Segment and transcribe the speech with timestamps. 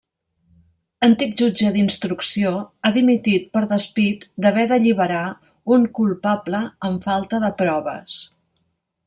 [1.07, 2.53] Antic jutge d'instrucció,
[2.83, 5.23] ha dimitit per despit d'haver d'alliberar
[5.77, 8.19] un culpable amb falta de proves.